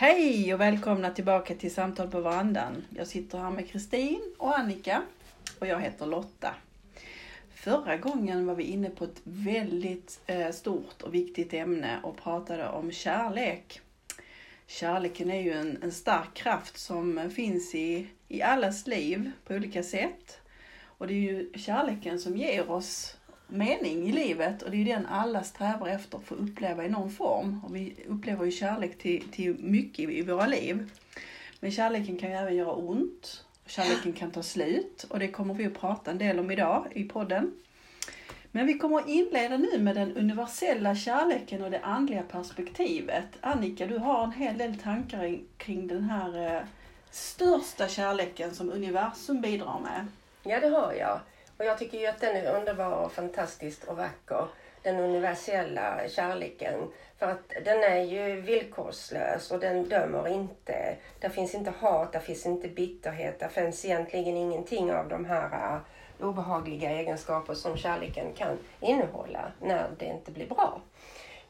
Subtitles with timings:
[0.00, 2.84] Hej och välkomna tillbaka till Samtal på verandan.
[2.96, 5.02] Jag sitter här med Kristin och Annika
[5.58, 6.54] och jag heter Lotta.
[7.54, 12.68] Förra gången var vi inne på ett väldigt eh, stort och viktigt ämne och pratade
[12.68, 13.80] om kärlek.
[14.66, 19.82] Kärleken är ju en, en stark kraft som finns i, i allas liv på olika
[19.82, 20.40] sätt.
[20.82, 23.16] Och det är ju kärleken som ger oss
[23.52, 26.88] mening i livet och det är ju den alla strävar efter att få uppleva i
[26.88, 27.60] någon form.
[27.64, 30.90] Och vi upplever ju kärlek till, till mycket i våra liv.
[31.60, 33.44] Men kärleken kan ju även göra ont.
[33.66, 37.04] Kärleken kan ta slut och det kommer vi att prata en del om idag i
[37.04, 37.52] podden.
[38.52, 43.26] Men vi kommer att inleda nu med den universella kärleken och det andliga perspektivet.
[43.40, 46.62] Annika, du har en hel del tankar kring den här eh,
[47.10, 50.06] största kärleken som universum bidrar med.
[50.42, 51.20] Ja, det har jag.
[51.60, 54.46] Och jag tycker ju att den är underbar och fantastisk och vacker.
[54.82, 56.90] Den universella kärleken.
[57.18, 60.96] För att den är ju villkorslös och den dömer inte.
[61.18, 63.38] Där finns inte hat, där finns inte bitterhet.
[63.38, 69.90] Det finns egentligen ingenting av de här äh, obehagliga egenskaper som kärleken kan innehålla när
[69.98, 70.80] det inte blir bra.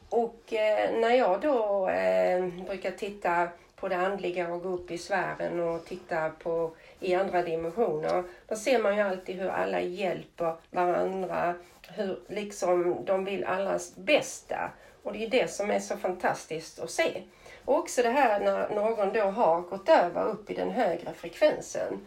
[0.09, 3.49] Och eh, när jag då eh, brukar titta
[3.81, 8.23] på det andliga och gå upp i sfären och titta på i andra dimensioner.
[8.47, 11.55] Då ser man ju alltid hur alla hjälper varandra,
[11.87, 14.71] hur liksom de vill allas bästa.
[15.03, 17.21] Och det är det som är så fantastiskt att se.
[17.65, 21.99] Och också det här när någon då har gått över upp i den högre frekvensen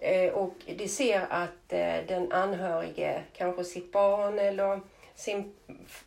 [0.00, 4.80] eh, och de ser att eh, den anhörige, kanske sitt barn eller
[5.14, 5.54] sin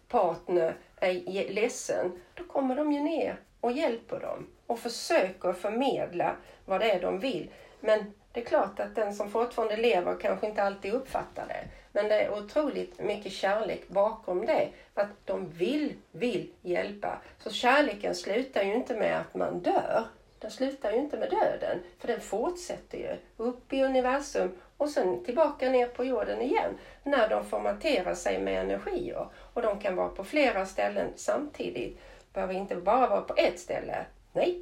[0.08, 6.36] partner är ledsen, då kommer de ju ner och hjälper dem och försöker förmedla
[6.66, 7.50] vad det är de vill.
[7.80, 11.68] Men det är klart att den som fortfarande lever kanske inte alltid uppfattar det.
[11.92, 14.70] Men det är otroligt mycket kärlek bakom det.
[14.94, 17.18] Att de vill, vill hjälpa.
[17.40, 20.04] Så kärleken slutar ju inte med att man dör.
[20.40, 21.80] Den slutar ju inte med döden.
[22.00, 26.78] För den fortsätter ju upp i universum och sen tillbaka ner på jorden igen.
[27.04, 29.28] När de formaterar sig med energier.
[29.54, 32.00] Och de kan vara på flera ställen samtidigt.
[32.34, 34.06] Behöver inte bara vara på ett ställe.
[34.36, 34.62] Nej,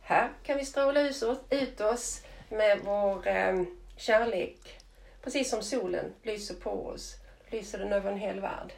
[0.00, 1.00] här kan vi stråla
[1.50, 3.62] ut oss med vår eh,
[3.96, 4.58] kärlek.
[5.22, 7.16] Precis som solen lyser på oss,
[7.50, 8.72] lyser den över en hel värld.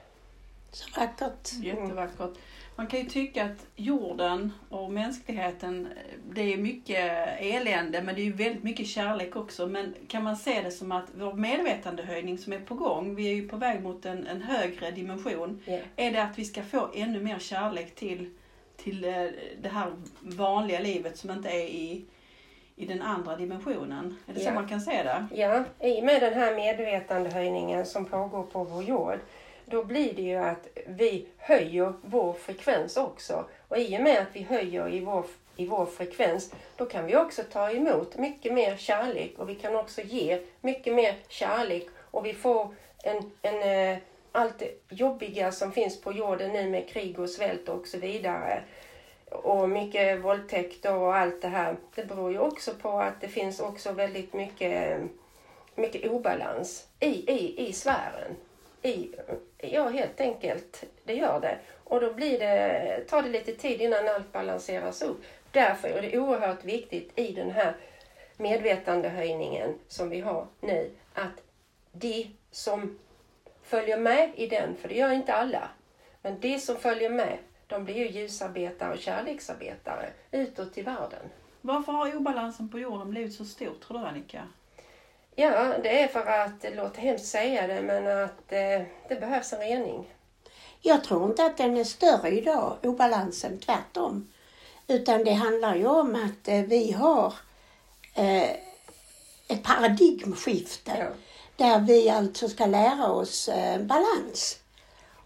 [0.70, 1.52] Så vackert.
[1.52, 2.38] Jättevackert.
[2.76, 5.88] Man kan ju tycka att jorden och mänskligheten,
[6.30, 9.66] det är mycket elände men det är ju väldigt mycket kärlek också.
[9.66, 13.34] Men kan man se det som att vår medvetandehöjning som är på gång, vi är
[13.34, 15.62] ju på väg mot en, en högre dimension.
[15.66, 15.86] Yeah.
[15.96, 18.30] Är det att vi ska få ännu mer kärlek till,
[18.84, 19.26] till eh,
[19.60, 22.04] det här vanliga livet som inte är i
[22.76, 24.16] i den andra dimensionen.
[24.26, 24.48] Är det ja.
[24.48, 25.26] så man kan se det?
[25.34, 29.18] Ja, i och med den här medvetandehöjningen som pågår på vår jord
[29.66, 33.44] då blir det ju att vi höjer vår frekvens också.
[33.68, 35.24] Och i och med att vi höjer i vår,
[35.56, 39.76] i vår frekvens då kan vi också ta emot mycket mer kärlek och vi kan
[39.76, 43.98] också ge mycket mer kärlek och vi får en, en eh,
[44.34, 48.62] allt det jobbiga som finns på jorden nu med krig och svält och så vidare
[49.30, 51.76] och mycket våldtäkter och allt det här.
[51.94, 55.00] Det beror ju också på att det finns också väldigt mycket,
[55.74, 58.36] mycket obalans i, i, i sfären.
[58.82, 59.14] I,
[59.58, 60.84] ja, helt enkelt.
[61.04, 61.58] Det gör det.
[61.84, 65.22] Och då blir det, tar det lite tid innan allt balanseras upp.
[65.50, 67.76] Därför är det oerhört viktigt i den här
[68.36, 71.42] medvetandehöjningen som vi har nu att
[71.92, 72.98] de som
[73.64, 75.68] följer med i den, för det gör inte alla,
[76.22, 81.30] men de som följer med de blir ju ljusarbetare och kärleksarbetare utåt i världen.
[81.60, 84.48] Varför har obalansen på jorden blivit så stor tror du Annika?
[85.34, 89.52] Ja, det är för att, det låter hemskt säga det, men att eh, det behövs
[89.52, 90.14] en rening.
[90.80, 94.28] Jag tror inte att den är större idag, obalansen, tvärtom.
[94.86, 97.34] Utan det handlar ju om att eh, vi har
[98.14, 98.50] eh,
[99.48, 100.96] ett paradigmskifte.
[100.98, 101.06] Ja.
[101.56, 104.58] Där vi alltså ska lära oss eh, balans.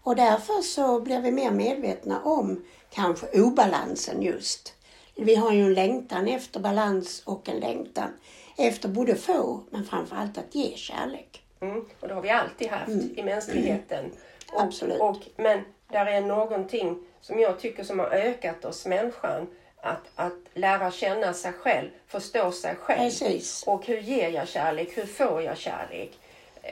[0.03, 4.73] Och därför så blir vi mer medvetna om kanske obalansen just.
[5.15, 8.09] Vi har ju en längtan efter balans och en längtan
[8.57, 11.43] efter både få men framförallt att ge kärlek.
[11.61, 13.13] Mm, och det har vi alltid haft mm.
[13.15, 13.99] i mänskligheten.
[13.99, 14.15] Mm.
[14.53, 15.01] Och, Absolut.
[15.01, 15.61] Och, men
[15.91, 19.47] där är någonting som jag tycker som har ökat oss människan.
[19.81, 22.99] Att, att lära känna sig själv, förstå sig själv.
[22.99, 23.63] Precis.
[23.67, 24.97] Och hur ger jag kärlek?
[24.97, 26.18] Hur får jag kärlek?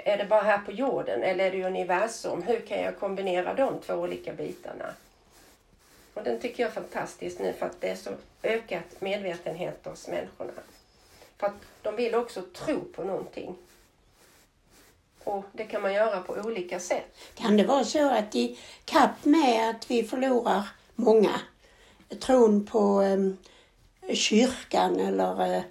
[0.06, 2.42] Är det bara här på jorden eller är det universum?
[2.42, 4.94] Hur kan jag kombinera de två olika bitarna?
[6.14, 8.10] Och den tycker jag är fantastisk nu för att det är så
[8.44, 10.52] ökat medvetenhet hos människorna.
[11.38, 13.56] För att de vill också tro på någonting.
[15.24, 17.18] Och det kan man göra på olika sätt.
[17.36, 21.42] Kan det vara så att i kapp med att vi förlorar många
[22.20, 25.64] tron på eh, kyrkan eller, eh,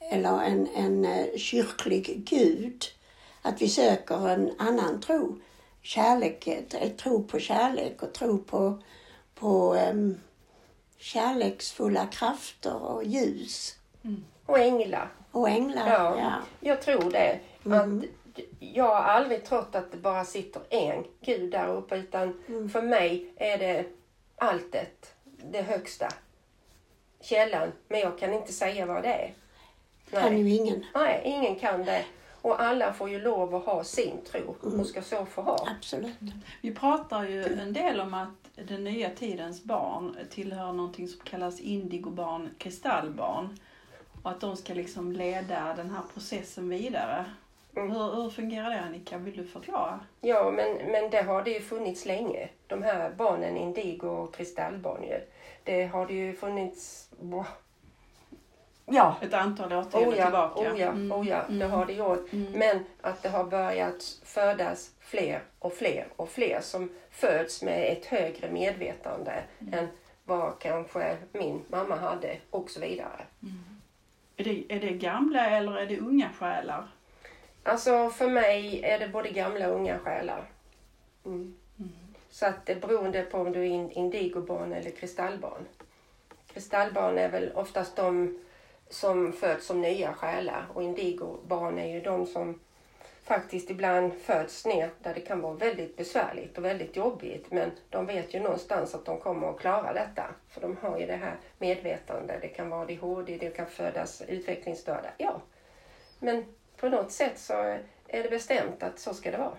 [0.00, 2.84] eller en, en eh, kyrklig gud.
[3.42, 5.38] Att vi söker en annan tro.
[5.82, 8.78] Kärlek, ett- tro på kärlek och tro på,
[9.34, 10.20] på um,
[10.98, 13.76] kärleksfulla krafter och ljus.
[14.46, 15.08] Och änglar.
[15.30, 15.88] Och änglar.
[15.90, 16.32] Ja, Ja.
[16.60, 17.38] jag tror det.
[17.66, 17.98] Mm.
[17.98, 18.04] Att
[18.60, 22.68] jag har aldrig trott att det bara sitter en gud där uppe utan Mm.
[22.70, 23.84] för mig är det
[24.36, 26.08] alltet, det högsta.
[27.20, 29.32] Källan, men jag kan inte säga vad det är.
[30.20, 30.86] Kan ju ingen.
[30.94, 32.04] Nej, ingen kan det.
[32.42, 34.80] Och alla får ju lov att ha sin tro Mm.
[34.80, 35.66] och ska så få ha.
[35.76, 36.16] Absolut.
[36.60, 38.28] Vi pratar ju en del om att
[38.68, 43.58] den nya tidens barn tillhör någonting som kallas indigobarn, kristallbarn.
[44.22, 47.24] Och att de ska liksom leda den här processen vidare.
[47.76, 47.90] Mm.
[47.90, 49.18] Hur, hur fungerar det Annika?
[49.18, 50.00] Vill du förklara?
[50.20, 52.48] Ja, men, men det har det ju funnits länge.
[52.66, 55.20] De här barnen, indigo och kristallbarn ju.
[55.64, 57.08] Det har det ju funnits...
[58.92, 60.60] Ja, Ett antal årtionden Oh ja, tillbaka.
[60.72, 62.32] oh ja, Mm, oh ja, det har det gjort.
[62.32, 62.52] Mm.
[62.52, 68.06] Men att det har börjat födas fler och fler och fler som föds med ett
[68.06, 69.74] högre medvetande Mm.
[69.74, 69.88] än
[70.24, 73.24] vad kanske min mamma hade och så vidare.
[74.36, 76.86] Är, det, är det gamla eller är det unga själar?
[77.64, 80.44] Alltså för mig är det både gamla och unga själar.
[81.26, 81.54] Mm.
[82.30, 85.66] Så att det beroende på om du är in- indigobarn eller kristallbarn.
[86.52, 88.38] Kristallbarn är väl oftast de
[88.90, 92.60] som föds som nya själar och indigobarn är ju de som
[93.22, 98.06] faktiskt ibland föds ner där det kan vara väldigt besvärligt och väldigt jobbigt men de
[98.06, 100.24] vet ju någonstans att de kommer att klara detta.
[100.48, 102.38] För de har ju det här medvetande.
[102.40, 105.10] Det kan vara ADHD, det kan födas utvecklingsstörda.
[105.18, 105.40] Ja,
[106.18, 106.44] men
[106.76, 107.52] på något sätt så
[108.06, 109.56] är det bestämt att så ska det vara.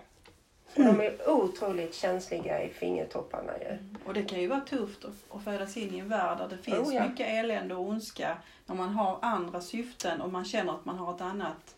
[0.75, 3.77] Och de är otroligt känsliga i fingertopparna ju.
[4.05, 6.89] Och det kan ju vara tufft att, födas in i en värld där det finns
[6.89, 7.07] Oh ja.
[7.07, 8.37] mycket elände och ondska.
[8.65, 11.75] När man har andra syften och man känner att man har ett annat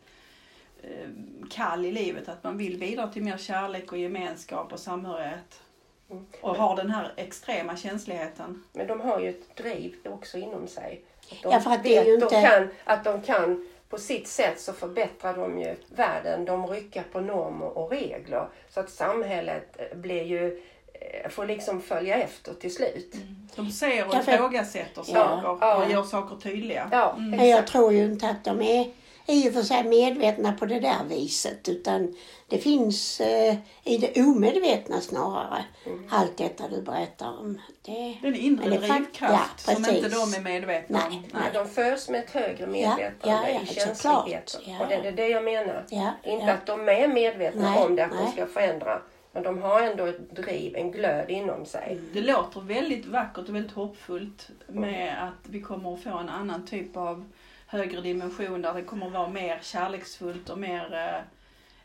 [0.84, 1.10] eh,
[1.50, 2.30] kall i livet.
[2.30, 5.62] Att man vill bidra till mer kärlek och gemenskap och samhörighet.
[6.10, 6.25] Mm.
[6.42, 8.63] Och har den här extrema känsligheten.
[8.74, 11.01] Men de har ju ett driv också inom sig.
[11.31, 14.00] Att de Ja, för att det är ju de inte- kan, att de kan på
[14.00, 16.45] sitt sätt så förbättrar de ju världen.
[16.45, 18.48] De rycker på normer och regler.
[18.69, 20.62] Så att samhället eh, blir ju,
[20.94, 23.16] eh, får liksom följa efter till slut.
[23.56, 25.84] De ser och ifrågasätter saker ja.
[25.84, 26.90] och gör saker tydliga.
[26.92, 27.30] Ja, Mm.
[27.31, 28.92] Men jag tror ju inte att de är
[29.25, 32.16] i och för sig medvetna på det där viset utan
[32.48, 35.64] det finns eh, i det omedvetna snarare.
[35.86, 36.04] Mm.
[36.10, 37.62] Allt detta du berättar om.
[37.81, 37.92] Det,
[38.22, 40.04] Det är en inre det drivkraft ja, som precis.
[40.04, 41.40] inte de är medvetna Nej, om.
[41.40, 43.86] Men de föds med ett högre medvetande ja, ja, i såklart.
[43.86, 44.62] känsligheten.
[44.66, 44.80] Ja.
[44.81, 45.86] Och det är det jag menar.
[45.90, 46.54] ja, Inte ja.
[46.54, 48.31] att de är medvetna Nej, om det, att de nej.
[48.31, 49.02] ska förändra.
[49.31, 52.00] Men de har ändå ett driv, en glöd inom sig.
[52.14, 56.66] Det låter väldigt vackert och väldigt hoppfullt med att vi kommer att få en annan
[56.66, 57.25] typ av
[57.74, 61.22] högre dimension där det kommer att vara mer kärleksfullt och mer eh,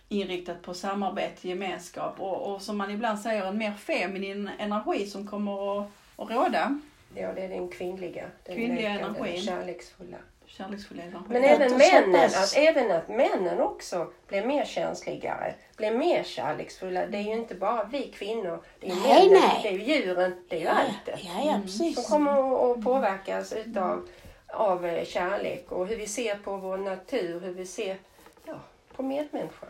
[0.08, 5.26] inriktat på samarbete, gemenskap och, och som man ibland säger en mer feminin energi som
[5.26, 5.87] kommer att,
[6.17, 6.81] att råda.
[7.14, 8.25] Ja, det är den kvinnliga.
[8.44, 9.43] Den Kvinnliga läkande, energin.
[9.43, 10.17] kärleksfulla.
[10.46, 11.25] Kärleksfull energi.
[11.29, 17.06] Men även männen, att, även att männen också blir mer känsligare, blir mer kärleksfulla.
[17.06, 19.61] Det är ju inte bara vi kvinnor, det är Nej, männen, nej.
[19.62, 21.19] det är ju djuren, det är ju ja, allt det.
[21.20, 21.62] ja, ja, Mm.
[21.62, 21.94] precis.
[21.94, 22.31] Som kommer
[22.73, 24.08] att- att påverkas utav
[24.52, 27.96] av eh, kärlek och hur vi ser på vår natur, hur vi ser
[28.44, 28.54] ja,
[28.96, 29.68] på medmänniskan.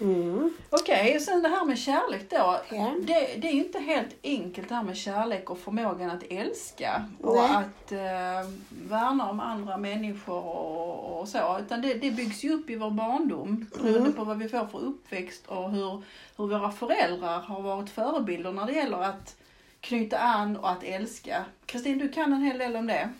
[0.00, 0.54] Mm.
[0.70, 2.60] Okej, och sen det här med kärlek då.
[2.70, 2.94] Ja.
[3.00, 7.04] Det, det är ju inte helt enkelt det här med kärlek och förmågan att älska
[7.22, 7.50] och Nej.
[7.50, 8.50] att eh,
[8.88, 11.58] värna om andra människor och, och så.
[11.58, 14.12] Utan det, det byggs ju upp i vår barndom beroende Mm.
[14.12, 16.02] på vad vi får för uppväxt och hur,
[16.36, 19.36] hur våra föräldrar har varit förebilder när det gäller att
[19.80, 21.44] knyta an och att älska.
[21.66, 23.10] Kristin, du kan en hel del om det.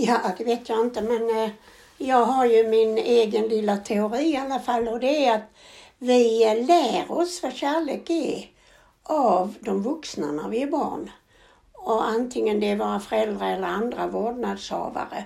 [0.00, 1.50] Ja, det vet jag inte men eh,
[1.96, 5.50] jag har ju min egen lilla teori i alla fall och det är att
[5.98, 6.38] vi
[6.68, 8.50] lär oss vad kärlek är
[9.02, 11.10] av de vuxna när vi är barn.
[11.72, 15.24] Och antingen det är våra föräldrar eller andra vårdnadshavare.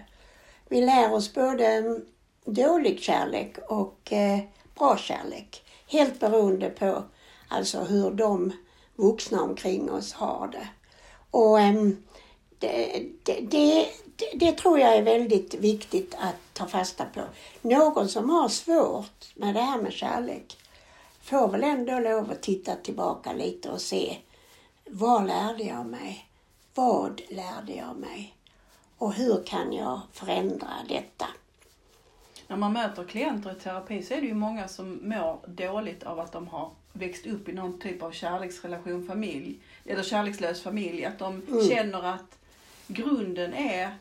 [0.68, 2.04] Vi lär oss både mm,
[2.44, 4.38] dålig kärlek och eh,
[4.78, 5.62] bra kärlek.
[5.86, 7.02] Helt beroende på
[7.48, 8.52] alltså hur de
[8.96, 10.68] vuxna omkring oss har det.
[11.30, 11.58] Och
[12.58, 13.86] det, det, det,
[14.30, 17.20] det, det tror jag är väldigt viktigt att ta fasta på.
[17.68, 20.56] Någon som har svårt med det här med kärlek
[21.22, 24.16] får väl ändå lov att titta tillbaka lite och se
[24.90, 26.26] vad lärde jag mig?
[26.74, 28.34] Vad lärde jag mig?
[28.98, 31.26] Och hur kan jag förändra detta?
[32.48, 36.20] När man möter klienter i terapi så är det ju många som mår dåligt av
[36.20, 41.04] att de har växt upp i någon typ av kärleksrelation, familj eller kärlekslös familj.
[41.04, 41.68] Att de Mm.
[41.68, 42.38] känner att
[42.94, 43.94] grunden är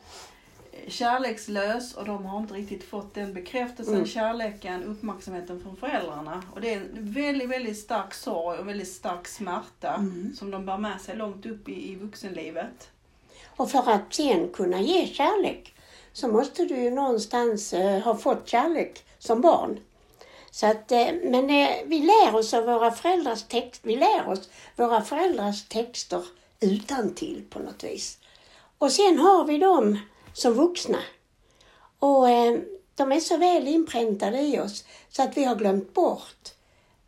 [0.88, 4.06] kärlekslös och de har inte riktigt fått den bekräftelsen, Mm.
[4.06, 6.42] kärleken, uppmärksamheten från föräldrarna.
[6.54, 10.34] Och det är en väldigt, väldigt stark sorg och väldigt stark smärta Mm.
[10.38, 12.88] som de bär med sig långt upp i, i vuxenlivet.
[13.56, 15.74] Och för att sen kunna ge kärlek
[16.12, 19.80] så måste du ju någonstans eh, ha fått kärlek som barn.
[20.50, 24.50] Så att, eh, men eh, vi lär oss av våra föräldrars text, vi lär oss
[24.76, 26.24] våra föräldrars texter
[26.60, 28.18] utan till på något vis.
[28.82, 29.98] Och sen har vi dem
[30.32, 30.98] som vuxna.
[31.98, 32.58] Och eh,
[32.94, 36.48] de är så väl inpräntade i oss så att vi har glömt bort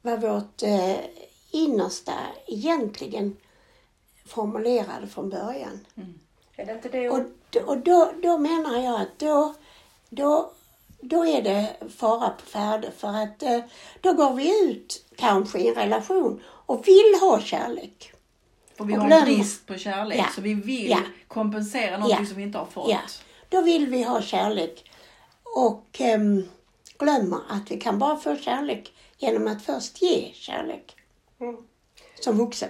[0.02, 0.97] vad vårt eh,
[1.50, 2.12] innersta
[2.47, 3.37] egentligen
[4.26, 5.87] formulerade från början.
[6.57, 7.11] Är det inte det?
[7.11, 7.21] Och,
[7.66, 9.54] och då, då menar jag att då,
[10.09, 10.52] då,
[11.00, 13.61] då är det fara på färde för att eh,
[14.00, 18.13] då går vi ut kanske i en relation och vill ha kärlek.
[18.76, 20.26] För vi Och har glöm- brist på kärlek Ja.
[20.35, 20.99] så vi vill Ja.
[21.28, 22.26] kompensera någonting Ja.
[22.26, 22.90] som vi inte har fått.
[22.90, 22.99] Ja,
[23.49, 24.90] då vill vi ha kärlek
[25.57, 26.43] och ehm,
[26.99, 30.97] glömmer att vi kan bara få kärlek genom att först ge kärlek
[31.40, 31.57] Mm.
[32.21, 32.69] som vuxen.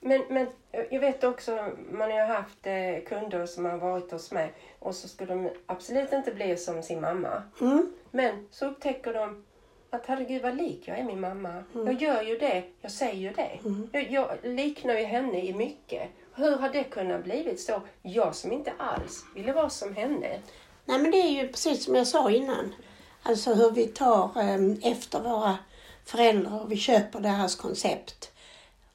[0.00, 0.46] Men, men
[0.90, 5.08] jag vet också, man har haft eh, kunder som har varit hos mig och så
[5.08, 7.42] skulle de absolut inte bli som sin mamma.
[7.60, 7.92] Mm.
[8.10, 9.44] Men så upptäcker de
[9.92, 11.64] att herregud vad lik jag är min mamma.
[11.72, 13.60] Jag gör ju det, jag säger ju det.
[13.92, 16.10] Jag, jag liknar ju henne i mycket.
[16.34, 17.82] Hur har det kunnat blivit så?
[18.02, 20.40] Jag som inte alls ville vara som henne.
[20.84, 22.74] Nej men det är ju precis som jag sa innan.
[23.22, 25.58] Alltså hur vi tar ehm, efter våra
[26.04, 28.32] föräldrar och vi köper deras koncept.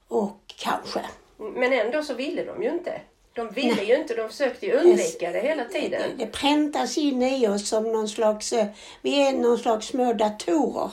[0.07, 1.05] Och kanske.
[1.37, 3.01] Men ändå så ville de ju inte.
[3.37, 6.01] De ville ju inte, de försökte ju undvika det hela Det, tiden.
[6.17, 8.65] det präntas in i oss som någon slags, eh,
[9.01, 10.91] vi är någon slags små datorer.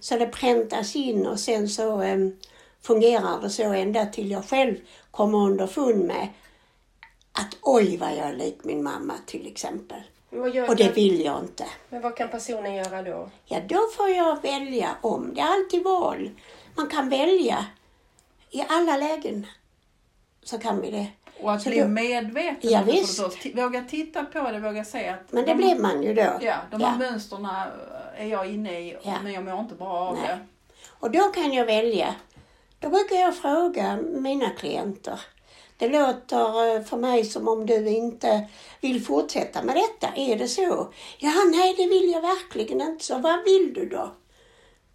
[0.00, 2.36] Så det präntas in och sen så em,
[2.82, 4.76] fungerar det så ända till jag själv
[5.10, 6.28] kommer underfund med
[7.32, 10.00] att oj vad jag är lik min mamma till exempel.
[10.68, 11.64] Och det vill jag inte.
[11.88, 13.30] men vad kan personen göra då?
[13.46, 15.34] Ja, då får jag välja om.
[15.34, 16.30] Det är alltid val.
[16.74, 17.66] Man kan välja.
[18.50, 19.46] I alla lägen
[20.42, 21.06] så kan vi det.
[21.40, 23.20] Och att Så bli då- medveten Ja, visst.
[23.54, 26.32] Våga titta på det, våga se att Men det de, blir man ju då.
[26.40, 26.86] ja, de Ja.
[26.86, 27.66] här mönsterna
[28.16, 29.14] är jag inne i Ja.
[29.22, 30.26] men jag mår inte bra av Nej.
[30.28, 30.38] det.
[31.00, 32.14] Och då kan jag välja.
[32.78, 35.20] Då brukar jag fråga mina klienter.
[35.76, 38.48] Det låter eh, för mig som om du inte
[38.80, 40.14] vill fortsätta med detta.
[40.16, 40.92] Är det så?
[41.18, 43.04] Ja, nej det vill jag verkligen inte.
[43.04, 44.12] Så vad vill du då?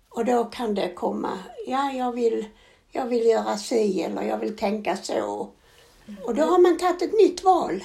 [0.09, 1.29] Och då kan det komma,
[1.67, 2.45] ja jag vill,
[2.91, 5.49] jag vill göra si eller jag vill tänka så.
[6.23, 7.83] Och då har man tagit ett nytt val.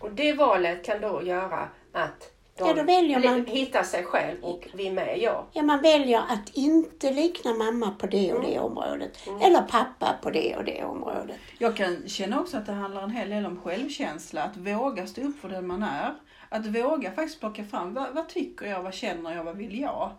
[0.00, 4.44] Och det valet kan då göra att de Ja, då väljer man- hittar sig själv
[4.44, 5.46] och vi med, ja.
[5.52, 9.18] Ja, man väljer att inte likna mamma på det och det området.
[9.42, 11.36] Eller pappa på det och det området.
[11.58, 14.42] Jag kan känna också att det handlar en hel del om självkänsla.
[14.42, 16.14] Att våga stå upp för den man är.
[16.48, 20.10] Att våga faktiskt plocka fram vad, vad tycker jag, vad känner jag, vad vill jag?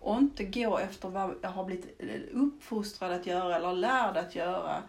[0.00, 1.98] Och inte gå efter vad jag har blivit
[2.32, 4.82] uppfostrad att göra eller lärd att göra.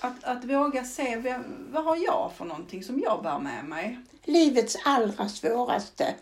[0.00, 3.98] Att, att våga se vem, vad har jag för någonting som jag bär med mig.
[4.24, 6.14] livets allra svåraste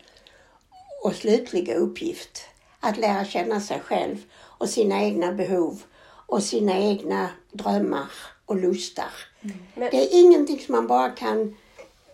[1.03, 2.41] och slutliga uppgift.
[2.79, 5.83] Att lära känna sig själv och sina egna behov
[6.25, 8.07] och sina egna drömmar
[8.45, 9.09] och lustar.
[9.41, 11.57] Men- Det är ingenting som man bara kan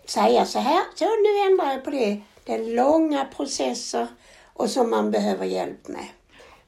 [0.06, 2.22] säga så här, så nu ändrar jag på det.
[2.44, 4.08] Det är långa processer
[4.54, 6.08] och som man behöver hjälp med.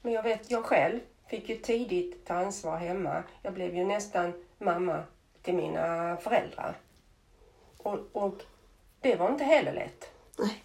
[0.02, 3.22] Men jag vet, jag själv fick ju tidigt ta ansvar hemma.
[3.42, 5.02] Jag blev ju nästan mamma
[5.42, 6.76] till mina föräldrar.
[7.78, 8.42] Och, och
[9.00, 10.10] det var inte heller lätt.
[10.38, 10.64] Nej.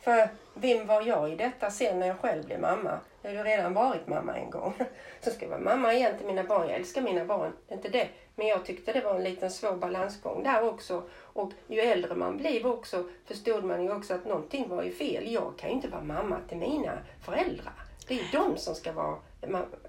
[0.00, 3.00] För vem var jag i detta sen när jag själv blev mamma?
[3.22, 4.74] Jag hade ju redan varit mamma en gång.
[5.20, 6.68] Så ska jag vara mamma igen till mina barn.
[6.68, 8.08] Jag älskar mina barn, inte det.
[8.34, 11.02] Men jag tyckte det var en liten svår balansgång där också.
[11.12, 15.32] Och ju äldre man blev också förstod man ju också att någonting var ju fel.
[15.32, 17.72] Jag kan ju inte vara mamma till mina föräldrar.
[18.08, 19.16] Det är de som ska vara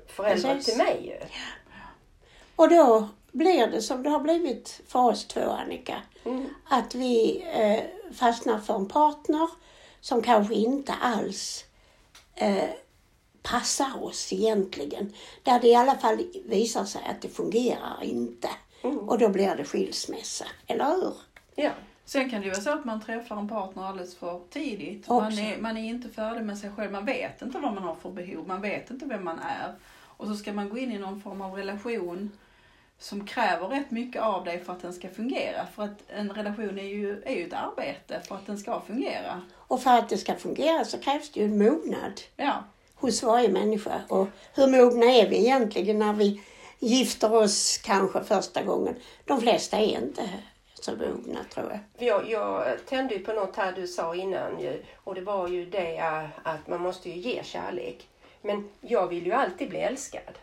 [0.08, 0.66] föräldrar Precis.
[0.66, 1.28] till mig ju.
[2.56, 6.02] Och då blir det som det har blivit för oss två, Annika.
[6.24, 6.50] Mm.
[6.70, 9.50] Att vi eh, fastnar för en partner
[10.02, 11.66] som kanske inte alls
[12.36, 12.70] eh,
[13.44, 15.14] passar oss egentligen.
[15.44, 18.50] Där det i alla fall visar sig att det fungerar inte.
[18.82, 21.14] Och då blir det skilsmässa, eller hur?
[21.56, 21.72] Ja.
[22.12, 25.08] Sen kan det ju vara så att man träffar en partner alldeles för tidigt.
[25.08, 26.92] Man är, man är inte färdig med sig själv.
[26.92, 28.48] Man vet inte vad man har för behov.
[28.48, 29.76] Man vet inte vem man är.
[30.18, 32.32] Och så ska man gå in i någon form av relation
[33.00, 35.68] som kräver rätt mycket av dig för att den ska fungera.
[35.76, 39.42] För att en relation är ju, är ju ett arbete för att den ska fungera.
[39.56, 42.64] Och för att det ska fungera så krävs det ju en mognad Ja,
[42.96, 44.02] hos varje människa.
[44.08, 46.42] Och hur mogna är vi egentligen när vi
[46.80, 48.96] gifter oss kanske första gången?
[49.26, 50.30] De flesta är inte
[50.88, 52.08] mogna tror jag.
[52.08, 55.66] Jag, jag tände ju på något här du sa innan ju, och det var ju
[55.66, 58.08] det äh, att man måste ju ge kärlek.
[58.42, 60.40] Men jag vill ju alltid bli älskad.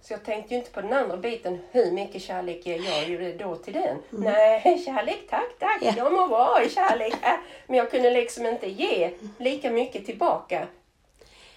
[0.00, 3.36] Så jag tänkte ju inte på den andra biten, hur mycket kärlek ger jag ju
[3.38, 3.96] då till den?
[4.10, 5.92] Nej, kärlek tack, tack, Ja.
[5.96, 7.14] jag mår bra i kärlek.
[7.22, 7.34] Äh,
[7.66, 10.66] Men jag kunde liksom inte ge lika mycket tillbaka.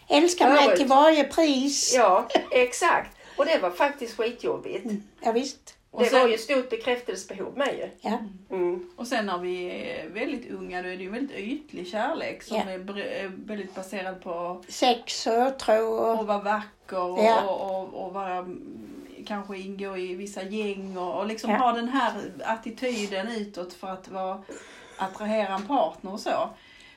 [0.10, 1.94] Älska mig till varje pris.
[1.96, 3.18] Ja, exakt.
[3.38, 4.86] Och det var faktiskt skitjobbigt.
[5.22, 5.76] Ja, visst.
[5.92, 8.10] Och Det sen- var ju stort bekräftelsebehov med ju.
[8.10, 8.18] Ja.
[8.56, 8.90] Mm.
[8.96, 12.44] Och sen när vi är väldigt unga då är det ju en väldigt ytlig kärlek
[12.44, 12.64] som Ja.
[12.64, 16.20] är väldigt baserad på Sex och tro och...
[16.20, 17.42] att vara vacker och, Ja.
[17.50, 18.88] och, och, och vara, mm,
[19.28, 21.58] kanske ingå i vissa gäng och, och liksom Ja.
[21.58, 24.42] ha den här attityden utåt för att vara,
[24.98, 26.50] attrahera en partner och så.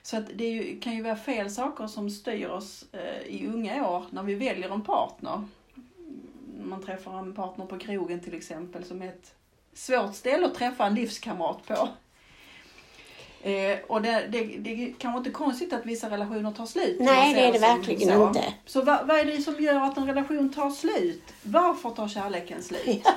[0.03, 3.89] Så att det ju, kan ju vara fel saker som styr oss eh, i unga
[3.91, 5.45] år när vi väljer en partner.
[6.64, 9.35] Man träffar en partner på krogen till exempel som är ett
[9.75, 11.88] svårt ställe att träffa en livskamrat på.
[13.49, 16.97] Eh, och det, det, det kanske inte konstigt att vissa relationer tar slut.
[17.00, 18.26] Nej, det är det verkligen så.
[18.28, 18.54] inte.
[18.66, 21.23] Så vad, vad är det som gör att en relation tar slut?
[21.42, 23.06] Varför tar kärleken slut?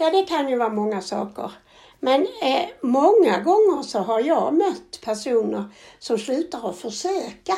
[0.00, 1.52] Ja, det kan ju vara många saker.
[2.00, 5.64] Men eh, många gånger så har jag mött personer
[5.98, 7.54] som slutar att försöka.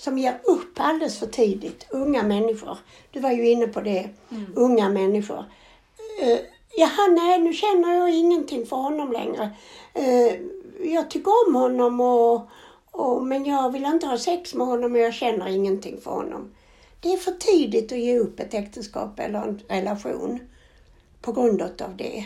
[0.00, 1.86] Som ger upp alldeles för tidigt.
[1.90, 2.78] Unga människor.
[3.10, 4.08] Du var ju inne på det.
[4.56, 5.44] Unga människor.
[6.22, 6.38] Eh,
[6.76, 9.50] Jaha, nej, nu känner jag ingenting för honom längre.
[9.94, 10.40] Eh,
[10.92, 12.48] jag tycker om honom och,
[12.90, 16.54] och, men jag vill inte ha sex med honom och jag känner ingenting för honom.
[17.00, 20.40] Det är för tidigt att ge upp ett äktenskap eller en relation
[21.20, 22.24] på grund av det.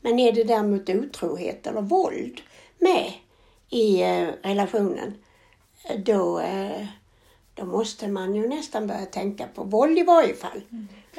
[0.00, 2.40] Men är det däremot otrohet eller våld
[2.78, 3.12] med
[3.70, 5.14] i eh, relationen,
[6.04, 6.86] då, eh,
[7.54, 10.62] då måste man ju nästan börja tänka på våld i varje fall.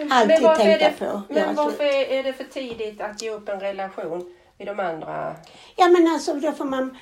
[0.10, 2.08] Alltid varför är tänka det, på Men varför slut.
[2.10, 5.36] är det för tidigt att ge upp en relation vid de andra?
[5.76, 6.98] Ja men alltså då får man,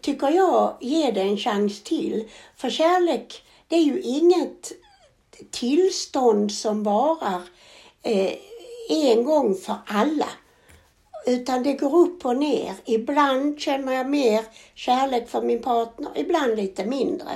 [0.00, 2.28] tycker jag, ge det en chans till.
[2.56, 4.72] För kärlek, det är ju inget
[5.50, 7.42] tillstånd som varar
[8.02, 8.32] eh,
[8.90, 10.28] en gång för alla.
[11.26, 12.74] Utan det går upp och ner.
[12.84, 17.28] Ibland känner jag mer kärlek för min partner, ibland lite mindre.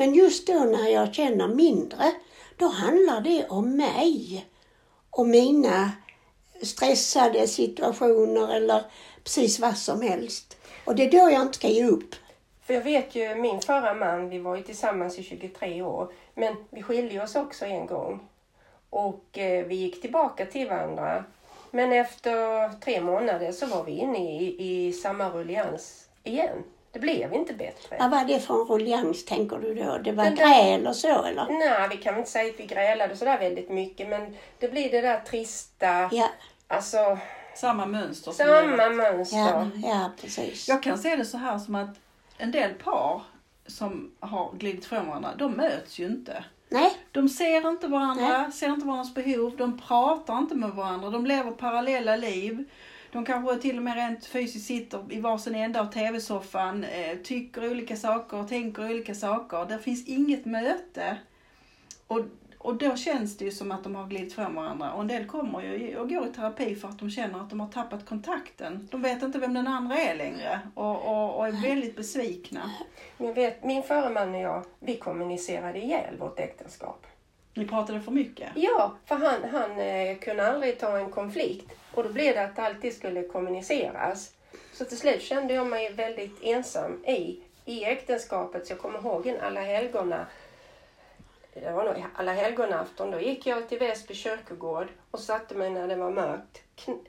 [0.00, 2.12] Men just då när jag känner mindre,
[2.56, 4.46] då handlar det om mig.
[5.10, 5.90] Och mina
[6.62, 8.82] stressade situationer eller
[9.24, 10.56] precis vad som helst.
[10.84, 12.14] Och det är då jag inte ska ge upp.
[12.62, 16.56] För jag vet ju min förra man, vi var ju tillsammans i 23 år, men
[16.70, 18.28] vi skilde oss också en gång.
[18.90, 21.24] Och eh, vi gick tillbaka till varandra.
[21.70, 26.64] Men efter tre månader så var vi inne i, i samma ruljans igen.
[26.92, 27.96] Det blev inte bättre.
[27.98, 29.98] Vad var det för en rullians tänker du då?
[29.98, 31.46] Det var Den där- gräl och så eller?
[31.50, 34.90] Nej, vi kan väl inte säga att vi grälade sådär väldigt mycket, men det blir
[34.90, 36.28] det där trista, Ja,
[36.68, 37.18] alltså
[37.56, 38.32] Samma mönster.
[38.32, 39.38] som samma mönster.
[39.38, 40.68] ja, ja precis.
[40.68, 41.96] Jag kan se det så här som att
[42.38, 43.22] en del par
[43.66, 46.44] som har glidit från varandra, de möts ju inte.
[46.68, 51.26] Nej, De ser inte varandra, ser inte varandras behov, de pratar inte med varandra, de
[51.26, 52.64] lever parallella liv.
[53.12, 57.70] De kanske till och med rent fysiskt sitter i varsin ända av tv-soffan, eh, tycker
[57.70, 59.66] olika saker, tänker olika saker.
[59.68, 61.16] Det finns inget möte.
[62.06, 62.20] Och,
[62.58, 64.92] och då känns det ju som att de har glidit från varandra.
[64.92, 67.60] Och en del kommer ju och går i terapi för att de känner att de
[67.60, 68.88] har tappat kontakten.
[68.90, 72.70] De vet inte vem den andra är längre och, och, och är väldigt besvikna.
[73.18, 77.06] Jag vet, min förra man och jag, vi kommunicerade ihjäl vårt äktenskap.
[77.54, 78.48] Ni pratade för mycket.
[78.54, 82.56] Ja, för han, han eh, kunde aldrig ta en konflikt och då blev det att
[82.56, 84.32] det alltid skulle kommuniceras.
[84.72, 88.66] Så till slut kände jag mig väldigt ensam i, i äktenskapet.
[88.66, 90.26] Så jag kommer ihåg en alla helgona
[91.54, 93.10] det var nog alla helgonafton.
[93.10, 96.62] Då gick jag till Väsby kyrkogård och satte mig när det var mörkt.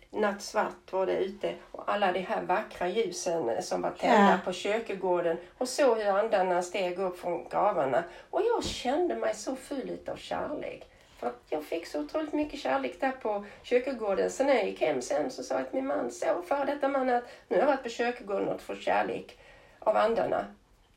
[0.10, 4.38] Nattsvart var det ute och alla de här vackra ljusen som var tända Ja.
[4.46, 8.04] på kyrkogården och såg hur andarna steg upp från gravarna.
[8.30, 10.88] Och jag kände mig så full av kärlek.
[11.20, 14.32] För jag fick så otroligt mycket kärlek där på kyrkogården.
[14.32, 16.88] Så när jag gick hem sen så sa jag till min man, så före detta
[16.88, 19.40] man att nu har jag varit på kyrkogården och fått kärlek
[19.80, 20.46] av andarna.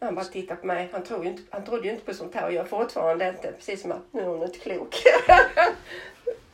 [0.01, 0.89] Han bara tittade på mig.
[0.93, 3.53] Han, tror inte, han trodde ju inte på sånt här och jag fortfarande inte.
[3.53, 4.95] Precis som att nu är hon inte klok.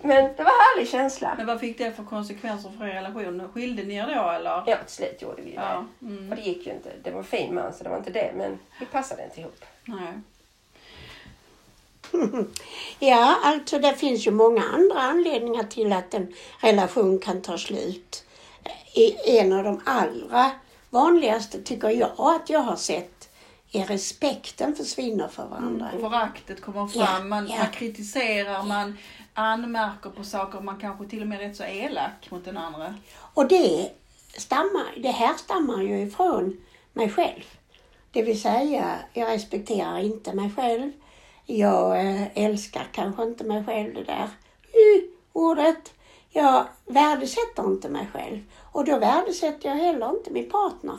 [0.02, 1.34] Men det var en härlig känsla.
[1.36, 3.48] Men vad fick det för konsekvenser för er relation?
[3.54, 4.62] Skilde ni er då eller?
[4.66, 5.56] Ja, till slut gjorde vi det.
[5.56, 6.28] Ja, mm.
[6.28, 6.90] För det gick ju inte.
[7.02, 8.32] Det var en fin man så det var inte det.
[8.36, 9.64] Men vi passade inte ihop.
[9.84, 10.12] Nej.
[12.98, 18.24] Ja, alltså det finns ju många andra anledningar till att en relation kan ta slut.
[19.26, 20.50] En av de allra
[20.90, 23.28] vanligaste tycker jag att jag har sett
[23.72, 25.90] är respekten försvinner för varandra.
[26.00, 27.56] Föraktet kommer fram, Ja, man, ja.
[27.58, 28.96] man kritiserar, man
[29.40, 32.94] anmärker på saker, man kanske till och med är rätt så elak mot den andra.
[33.34, 33.90] Och det
[34.36, 36.56] stammar, det här stammar ju ifrån
[36.92, 37.44] mig själv.
[38.10, 40.92] Det vill säga, jag respekterar inte mig själv.
[41.46, 45.92] Jag eh, älskar kanske inte mig själv, det där uh, ordet.
[46.30, 48.38] Jag värdesätter inte mig själv.
[48.72, 50.98] Och då värdesätter jag heller inte min partner.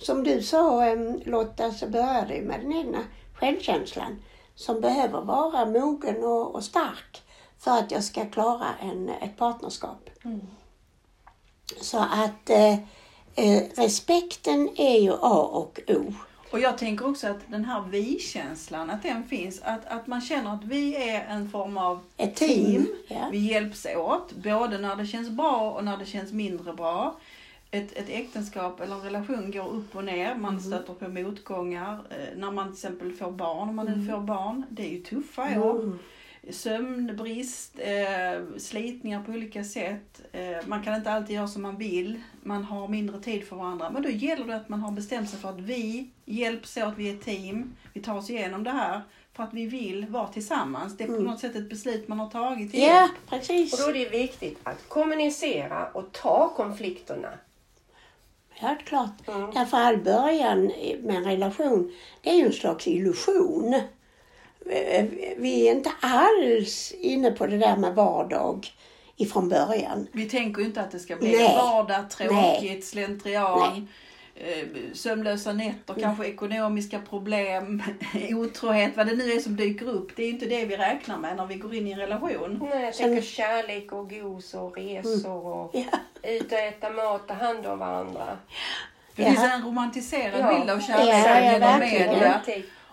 [0.00, 2.98] Som du sa eh, Lotta, så börjar det med den egna
[3.34, 4.22] självkänslan
[4.54, 7.22] som behöver vara mogen och, och stark
[7.58, 10.10] för att jag ska klara en, ett partnerskap.
[11.80, 12.72] Så att eh,
[13.34, 16.12] eh, respekten är ju A och O.
[16.52, 19.62] Och jag tänker också att den här vi-känslan, att den finns.
[19.62, 22.86] Att, att man känner att vi är en form av Ett team.
[23.08, 23.28] Ja.
[23.32, 27.16] Vi hjälps åt, både när det känns bra och när det känns mindre bra.
[27.70, 30.60] Ett, ett äktenskap eller en relation går upp och ner, man Mm.
[30.60, 31.92] stöter på motgångar.
[32.10, 35.00] Eh, när man till exempel får barn, om man nu får barn, det är ju
[35.02, 35.82] tuffa år.
[35.82, 35.98] Mm.
[36.50, 40.22] Sömnbrist, eh, slitningar på olika sätt.
[40.32, 42.20] Eh, man kan inte alltid göra som man vill.
[42.42, 43.90] Man har mindre tid för varandra.
[43.90, 47.10] Men då gäller det att man har bestämt sig för att vi hjälps åt, vi
[47.10, 47.76] är ett team.
[47.92, 50.96] Vi tar oss igenom det här för att vi vill vara tillsammans.
[50.96, 52.74] Det är på något sätt ett beslut man har tagit.
[52.74, 52.86] Mm.
[52.86, 53.10] Ja, ihop.
[53.28, 53.72] precis.
[53.72, 57.28] Och då är det viktigt att kommunicera och ta konflikterna.
[58.60, 59.28] Är klart.
[59.28, 59.50] Mm.
[59.54, 60.60] Därför all början
[61.02, 63.80] med en relation, det är ju en slags illusion.
[64.70, 65.04] Eh,
[65.36, 68.66] Vi är inte alls inne på det där med vardag
[69.16, 70.06] ifrån början.
[70.12, 71.54] Vi tänker ju inte att det ska bli Nej.
[71.56, 72.82] vardag, tråkigt, Nej.
[72.82, 73.88] slentrian.
[74.36, 76.02] eh, Sömnlösa nätter, Mm.
[76.02, 77.82] kanske ekonomiska problem,
[78.30, 80.16] otrohet, vad det nu är som dyker upp.
[80.16, 82.66] Det är inte det vi räknar med när vi går in i en relation.
[82.70, 85.84] Nej, jag Sen- tänker kärlek och gos och resor och Ja.
[86.30, 88.38] ut och äta mat, ta hand om varandra.
[89.16, 89.28] Det Ja.
[89.28, 90.54] finns en romantiserad Ja.
[90.58, 92.12] bild av Ja, kärlek ja, genom verkligen.
[92.12, 92.40] media.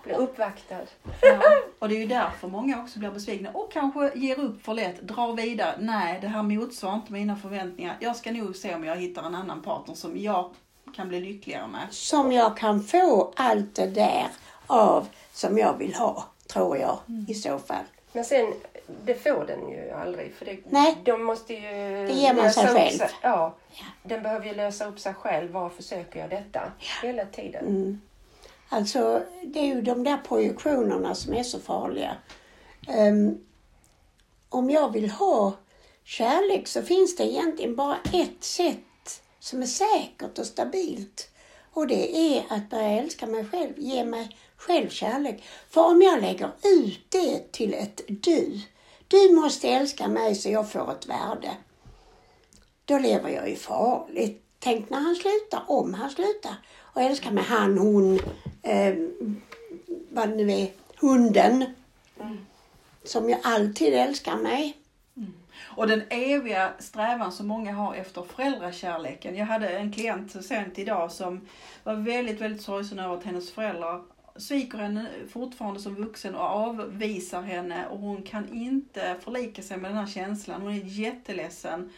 [0.06, 0.82] Alltid bli uppvaktad.
[1.22, 1.42] Ja.
[1.80, 5.02] Och det är ju därför många också blir besvikna och kanske ger upp för lätt,
[5.02, 5.76] drar vidare.
[5.80, 7.98] Nej, det här motsvarar inte mina förväntningar.
[8.00, 10.50] Jag ska nog se om jag hittar en annan partner som jag
[10.96, 11.88] kan bli lyckligare med.
[11.92, 14.28] Som jag kan få allt det där
[14.68, 17.84] av som jag vill ha, tror jag i så fall.
[18.14, 18.54] Men sen,
[19.06, 20.34] det får den ju aldrig.
[20.36, 20.98] För det, Nej.
[21.04, 21.62] De måste ju
[22.08, 22.98] Det ger man sig själv.
[22.98, 23.54] Sig, ja,
[24.04, 25.52] Den behöver ju lösa upp sig själv.
[25.52, 26.62] Varför söker jag detta?
[27.04, 27.66] Hela tiden.
[27.66, 28.02] Mm.
[28.70, 32.18] Alltså, det är ju de där projektionerna som är så farliga.
[32.88, 33.46] Um,
[34.50, 35.54] om jag vill ha
[36.04, 41.30] kärlek så finns det egentligen bara ett sätt som är säkert och stabilt.
[41.74, 45.44] Och det är att börja älska mig själv, ge mig själv kärlek.
[45.70, 48.62] För om jag lägger ut det till ett du,
[49.08, 51.52] du måste älska mig så jag får ett värde.
[52.86, 54.42] Då lever jag ju farligt.
[54.60, 56.56] Tänk när han slutar, om han slutar
[56.96, 58.20] och älskar mig, han, hon,
[58.62, 58.96] eh,
[60.10, 61.66] vad det nu är, hunden.
[63.04, 64.78] Som ju alltid älskar mig.
[65.58, 69.36] Och den eviga strävan som många har efter föräldrakärleken.
[69.36, 71.48] Jag hade en klient sent idag som
[71.84, 74.02] var väldigt, väldigt sorgsen över att hennes föräldrar
[74.36, 79.92] sviker henne fortfarande som vuxen och avvisar henne och hon kan inte förlika sig med
[79.92, 80.62] den här känslan.
[80.62, 81.90] Hon är jätteledsen.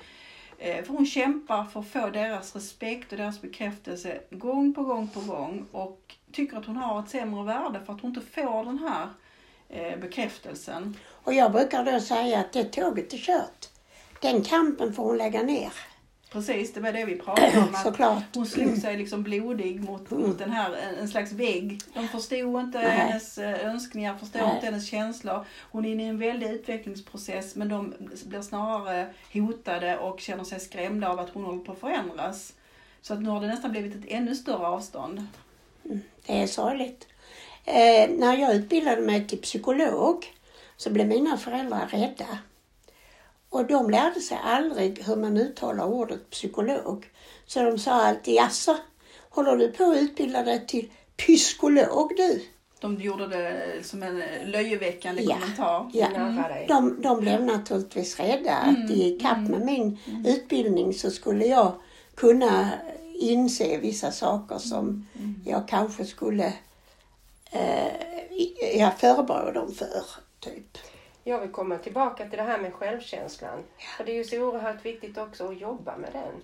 [0.57, 5.07] Eh, för hon kämpar för att få deras respekt och deras bekräftelse gång på gång
[5.07, 8.65] på gång och tycker att hon har ett sämre värde för att hon inte får
[8.65, 9.07] den här
[9.69, 10.97] eh, bekräftelsen.
[11.09, 13.69] Och jag brukar då säga att det tåget är kört.
[14.21, 15.71] Den kampen får hon lägga ner.
[16.31, 17.75] Precis, det var det vi pratade om.
[17.75, 18.23] Att Såklart.
[18.33, 21.81] hon slog sig liksom blodig mot, mot den här, en, en slags vägg.
[21.93, 22.91] De förstod inte Nej.
[22.91, 24.55] hennes eh, önskningar, förstod Nej.
[24.55, 25.45] inte hennes känslor.
[25.71, 27.93] Hon är inne i en väldig utvecklingsprocess men de
[28.25, 32.53] blir snarare hotade och känner sig skrämda av att hon håller på att förändras.
[33.01, 35.27] Så att nu har det nästan blivit ett ännu större avstånd.
[36.25, 37.07] Det är sorgligt.
[37.65, 40.25] Eh, när jag utbildade mig till psykolog
[40.77, 42.37] så blev mina föräldrar rädda.
[43.49, 47.09] Och de lärde sig aldrig hur man uttalar ordet psykolog.
[47.45, 48.77] Så de sa alltid, jaså,
[49.29, 52.45] håller du på att utbilda dig till psykolog du?
[52.79, 55.35] De gjorde det som en eh, löjeväckande Ja.
[55.39, 55.89] kommentar.
[55.93, 56.07] Ja.
[56.67, 61.71] De, de blev naturligtvis rädda att i kapp med min utbildning så skulle jag
[62.15, 62.69] kunna
[63.19, 65.07] inse vissa saker som
[65.45, 66.53] jag kanske skulle
[67.51, 70.03] eh, jag förebrår dem för.
[70.39, 70.77] Typ.
[71.27, 73.63] Jag vill komma tillbaka till det här med självkänslan.
[73.97, 76.41] För det är ju så oerhört viktigt också att jobba med den.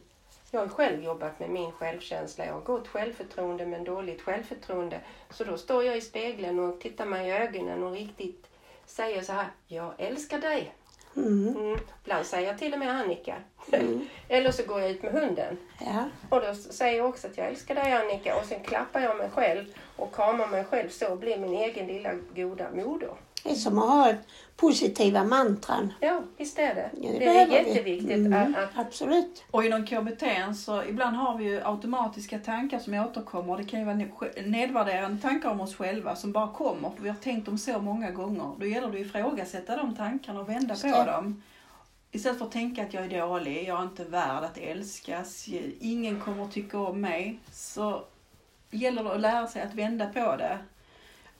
[0.51, 2.45] Jag har själv jobbat med min självkänsla.
[2.45, 4.99] Jag har gott självförtroende men dåligt självförtroende.
[5.29, 8.47] Så då står jag i spegeln och tittar mig i ögonen och riktigt
[8.85, 9.47] säger så här.
[9.67, 10.75] Jag älskar dig.
[11.15, 11.55] Mm.
[11.57, 11.79] Mm.
[12.03, 13.35] Ibland säger jag till och med Annika.
[14.27, 15.57] Eller så går jag ut med hunden.
[15.79, 16.09] Ja.
[16.29, 18.35] Och då säger jag också att jag älskar dig Annika.
[18.39, 19.65] Och sen klappar jag mig själv
[19.95, 23.13] och kramar mig själv så blir min egen lilla goda moder.
[23.43, 25.93] Det är som att ha ett positiva mantran.
[25.99, 26.89] Ja, visst är det.
[27.01, 27.69] Ja, det, är behöver vi.
[27.69, 29.43] jätteviktigt Mm, att, att Absolut.
[29.51, 30.23] Och inom KBT
[30.57, 33.57] så ibland har vi ju automatiska tankar som återkommer.
[33.57, 37.09] Det kan ju vara ne- nedvärderande tankar om oss själva som bara kommer för vi
[37.09, 38.51] har tänkt dem så många gånger.
[38.59, 41.03] Då gäller det att ifrågasätta de tankarna och vända på det.
[41.11, 41.43] dem.
[42.11, 45.47] Istället för att tänka att jag är dålig, jag är inte värd att älskas,
[45.79, 47.39] ingen kommer att tycka om mig.
[47.51, 48.03] Så
[48.71, 50.57] gäller det att lära sig att vända på det.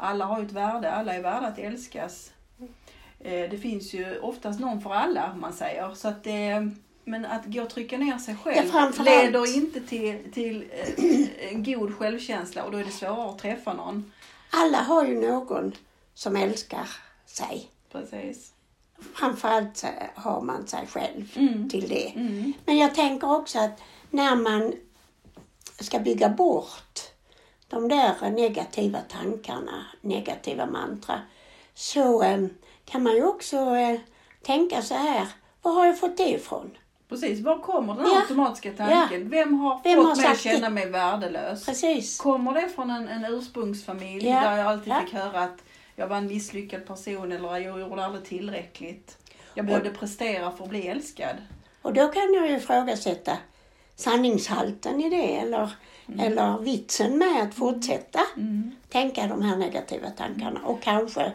[0.04, 2.32] Alla har ju ett värde, alla är värda att älskas.
[3.20, 5.94] Eh, Det finns ju oftast någon för alla, om man säger.
[5.94, 6.70] Så att det,
[7.04, 11.48] men att gå och trycka ner sig Ja, själv framför leder inte till, till eh,
[11.54, 14.12] en god självkänsla och då är det svårare att träffa någon.
[14.50, 15.72] Alla har ju någon
[16.13, 16.88] som älskar
[17.26, 17.70] sig.
[17.92, 18.52] Precis.
[19.16, 19.86] Framförallt
[20.16, 21.70] har man sig själv Mm.
[21.70, 22.08] till det.
[22.16, 22.54] Mm.
[22.66, 24.74] Men jag tänker också att när man
[25.80, 27.00] ska bygga bort
[27.73, 31.21] de där negativa tankarna, negativa mantra,
[31.73, 32.45] så eh,
[32.86, 33.99] kan man ju också eh,
[34.41, 35.27] tänka så här,
[35.62, 36.77] var har jag fått det ifrån?
[37.09, 38.21] Precis, var kommer den Ja.
[38.21, 39.29] automatiska tanken?
[39.29, 41.65] Vem har Vem fått har mig att känna mig värdelös?
[41.65, 42.17] Precis.
[42.17, 44.39] Kommer det från en, en ursprungsfamilj Ja.
[44.41, 45.01] där jag alltid Ja.
[45.05, 45.63] fick höra att
[45.95, 49.17] jag var en misslyckad person eller jag gjorde aldrig tillräckligt.
[49.53, 51.36] Jag behövde prestera för att bli älskad.
[51.81, 53.38] Och då kan jag ju ifrågasätta
[53.95, 55.69] sanningshalten i det eller,
[56.20, 58.72] eller vitsen med att fortsätta Mm.
[58.89, 61.32] tänka de här negativa tankarna och kanske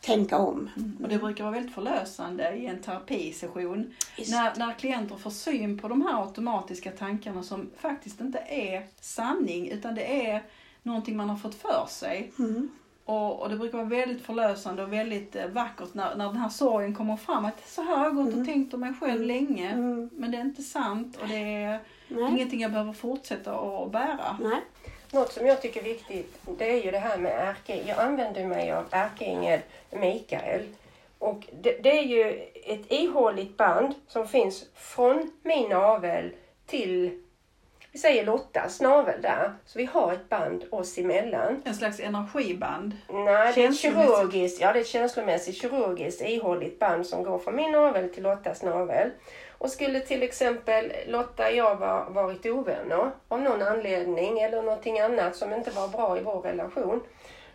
[0.00, 0.70] tänka om.
[1.02, 3.94] Och det brukar vara väldigt förlösande i en terapisession
[4.30, 9.68] när, när klienter får syn på de här automatiska tankarna som faktiskt inte är sanning
[9.70, 10.42] utan det är
[10.82, 12.32] någonting man har fått för sig.
[12.38, 12.68] Mm.
[13.08, 16.48] Och, och det brukar vara väldigt förlösande och väldigt eh, vackert när, när den här
[16.48, 17.44] sorgen kommer fram.
[17.44, 19.70] Att så här har jag gått och tänkt om mig själv länge.
[19.70, 20.10] Mm.
[20.12, 22.30] Men det är inte sant och det är Nej.
[22.30, 24.36] ingenting jag behöver fortsätta att bära.
[24.40, 24.60] Nej.
[25.12, 27.82] Något som jag tycker är viktigt det är ju det här med ärke.
[27.86, 30.62] Jag använder mig av ärkeängel Mikael.
[31.18, 36.32] Och det, det är ju ett ihåligt band som finns från min navel
[36.66, 37.22] till,
[37.98, 39.52] vi säger Lottas navel där.
[39.66, 41.62] Så vi har ett band oss emellan.
[41.64, 42.96] En slags energiband.
[43.08, 47.38] Nej, det är ett kirurgiskt, ja det är ett känslomässigt kirurgiskt ihåligt band som går
[47.38, 49.10] från min navel till Lottas navel.
[49.58, 55.00] Och skulle till exempel Lotta och jag var, varit ovänner av någon anledning eller någonting
[55.00, 57.00] annat som inte var bra i vår relation.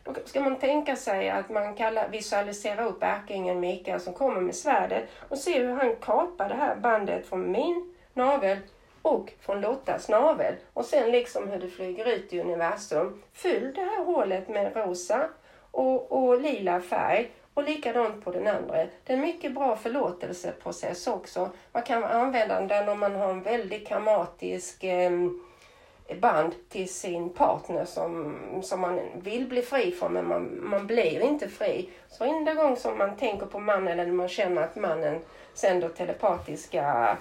[0.03, 4.55] Då ska man tänka sig att man kallar, visualiserar upp ärkeängeln Mikael som kommer med
[4.55, 8.57] svärdet och se hur han kapar det här bandet från min navel
[9.03, 10.55] och från Lottas navel.
[10.73, 13.21] Och sen liksom hur det flyger ut i universum.
[13.33, 15.29] Fyll det här hålet med rosa
[15.71, 17.31] och, och lila färg.
[17.53, 18.75] Och likadant på den andra.
[18.75, 21.49] Det är en mycket bra förlåtelseprocess också.
[21.71, 25.11] Man kan använda den om man har en väldigt karmatisk eh,
[26.21, 31.21] band till sin partner som, som man vill bli fri från men man, man blir
[31.21, 31.89] inte fri.
[32.09, 35.21] Så varenda gång som man tänker på mannen eller man känner att mannen
[35.53, 37.17] sänder telepatiska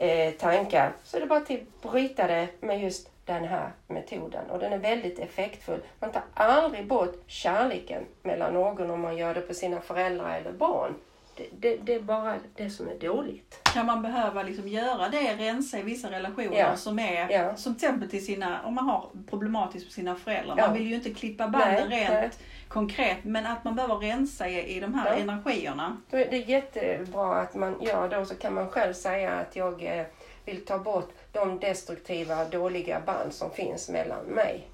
[0.00, 4.50] eh, tankar så är det bara att typ bryta det med just den här metoden.
[4.50, 5.80] Och den är väldigt effektfull.
[6.00, 10.52] Man tar aldrig bort kärleken mellan någon om man gör det på sina föräldrar eller
[10.52, 10.94] barn.
[11.36, 13.60] Det, det, det är bara det som är dåligt.
[13.74, 16.76] Kan man behöva liksom göra det, rensa i vissa relationer Ja.
[16.76, 17.56] som är, Ja.
[17.56, 20.54] som till exempel till sina, om man har problematiskt med sina föräldrar.
[20.58, 20.66] Ja.
[20.66, 22.30] Man vill ju inte klippa banden Nej, rent nej.
[22.68, 25.96] konkret, men att man behöver rensa i, i de här energierna.
[26.10, 29.56] Då är det jättebra att man gör det och så kan man själv säga att
[29.56, 30.06] jag eh,
[30.44, 34.68] vill ta bort de destruktiva, dåliga band som finns mellan mig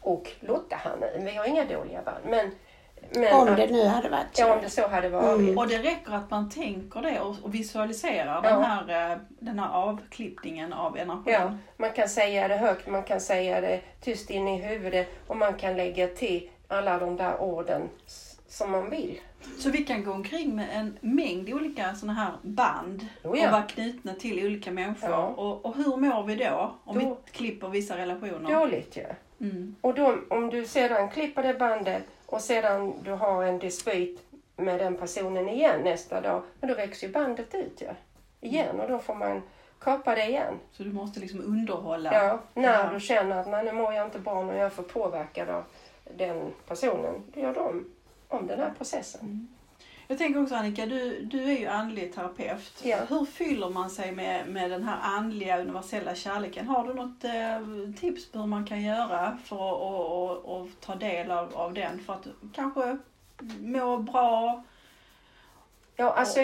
[0.00, 1.24] och Lotta här nu.
[1.24, 2.24] Vi har inga dåliga band.
[2.24, 2.50] Men,
[3.14, 4.42] men Om att, det nu hade varit så.
[4.42, 5.38] Ja, om det så hade varit.
[5.40, 5.58] Mm.
[5.58, 8.50] Och det räcker att man tänker det och, och visualiserar Ja.
[8.50, 11.34] den, här, eh, den här avklippningen av energin.
[11.34, 15.36] Ja, man kan säga det högt, man kan säga det tyst in i huvudet och
[15.36, 17.88] man kan lägga till alla de där orden
[18.48, 19.20] som man vill.
[19.58, 23.46] Så vi kan gå omkring med en mängd olika såna här band Oh ja.
[23.46, 25.10] och vara knutna till olika människor.
[25.10, 25.26] Ja.
[25.26, 26.74] Och, och hur mår vi då?
[26.84, 28.50] Om Då- vi klipper vissa relationer?
[28.60, 29.04] Dåligt ju.
[29.40, 29.74] Mm.
[29.80, 34.20] Och då, om du sedan klipper det bandet och sedan du har en dispyt
[34.56, 37.88] med den personen igen nästa dag, men då växer ju bandet ut ju.
[38.48, 39.42] Igen och då får man
[39.78, 40.54] kapa det igen.
[40.72, 42.14] Så du måste liksom underhålla.
[42.14, 42.90] Ja, när Ja.
[42.92, 45.64] du känner att "Nej, nu mår jag inte bra och jag är för påverkad av
[46.16, 47.90] den personen, då gör du om,
[48.28, 49.48] om den här processen.
[50.10, 52.80] Jag tänker också Annika, du, du är ju andlig terapeut.
[52.82, 52.96] Ja.
[53.08, 56.66] Hur fyller man sig med, med den här andliga universella kärleken?
[56.66, 60.68] Har du något eh, tips på hur man kan göra för att och, och, och
[60.80, 61.98] ta del av, av den?
[61.98, 62.98] För att kanske
[63.60, 64.62] må bra?
[65.96, 66.40] Ja, alltså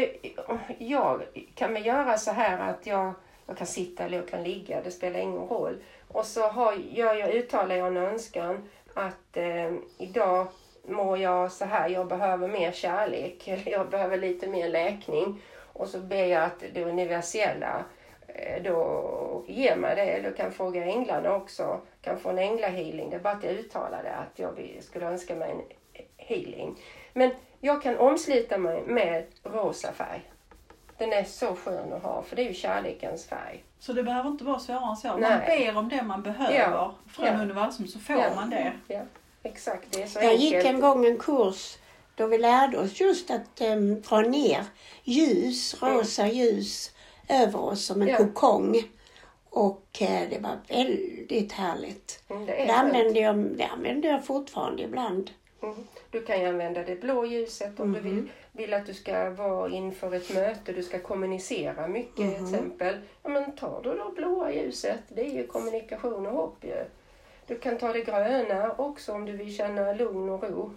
[0.79, 1.23] jag
[1.55, 3.15] kan väl göra så här att jag,
[3.47, 5.77] jag kan sitta eller jag kan ligga, det spelar ingen roll.
[6.09, 10.49] Och så har, gör jag, uttalar jag en önskan att eh, idag
[10.89, 15.43] mår jag så här, jag behöver mer kärlek, jag behöver lite mer läkning.
[15.73, 17.85] Och så ber jag att det universella
[18.29, 20.03] eh, då ger mig det.
[20.03, 23.11] Eller kan fråga änglarna också, kan få en änglahealing.
[23.11, 25.63] Det är bara att jag uttalar det, att jag skulle önska mig en
[26.17, 26.77] healing.
[27.13, 30.31] Men jag kan omsluta mig med rosa färg.
[30.99, 33.65] Den är så skön att ha, för det är ju kärlekens färg.
[33.79, 35.09] Så det behöver inte vara svårare än så.
[35.09, 35.67] Man Nej.
[35.73, 36.95] ber om det man behöver Ja.
[37.09, 37.33] från Ja.
[37.43, 38.35] universum så får Ja.
[38.35, 38.73] man det.
[38.89, 39.01] Ja,
[39.47, 39.87] exakt.
[39.91, 40.75] Det är så Jag gick enkelt.
[40.75, 41.77] en gång en kurs
[42.15, 44.65] då vi lärde oss just att um, dra ner
[45.05, 46.91] ljus, rosa ljus
[47.29, 48.17] över oss som en Ja.
[48.17, 48.83] kokong.
[49.51, 52.23] Och eh, det var väldigt härligt.
[52.29, 55.31] Mm, det Det använder jag, det använder jag fortfarande ibland.
[55.63, 55.75] Mm.
[56.11, 58.15] Du kan ju använda det blå ljuset om du Mhm.
[58.15, 62.35] vill, vill att du ska vara inför ett möte, du ska kommunicera mycket Mhm.
[62.35, 62.97] till exempel.
[63.23, 66.85] Ja, men tar du då blåa ljuset, det är ju kommunikation och hopp ju.
[67.47, 70.73] Du kan ta det gröna också om du vill känna lugn och ro.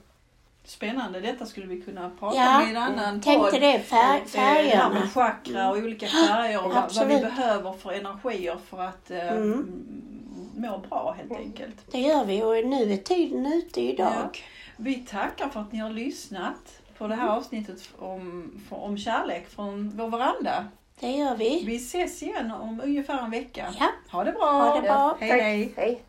[0.63, 3.61] Spännande, detta skulle vi kunna prata Ja, om i en annan Tänkte podd.
[3.61, 4.89] det, fär, Eh, Det här färgerna.
[4.89, 9.27] med chakra och olika färger och vad, vad vi behöver för energier för att eh,
[9.31, 9.83] Mm.
[10.57, 11.75] må bra helt enkelt.
[11.91, 14.43] Det gör vi och nu är tiden ute idag.
[14.77, 19.89] Vi tackar för att ni har lyssnat på det här avsnittet om, om kärlek från
[19.97, 20.65] vår veranda.
[20.99, 21.63] Det gör vi.
[21.65, 23.73] Vi ses igen om ungefär en vecka.
[23.79, 23.87] Ja.
[24.11, 24.45] Ha det bra!
[24.51, 25.17] Ha det bra.
[25.19, 25.73] Hej hej!
[25.75, 26.01] Hej.